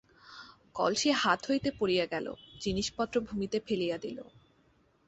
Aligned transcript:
কলসী 0.75 1.09
হাত 1.13 1.39
হইতে 1.47 1.69
পড়িয়া 1.79 2.05
গেল, 2.05 2.27
জিনিষ 2.61 2.87
পত্র 2.97 3.15
ভূমিতে 3.27 3.57
ফেলিয়া 3.59 3.97
দিল। 3.97 4.17